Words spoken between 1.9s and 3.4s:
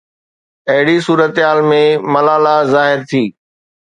ملالا ظاهر ٿي.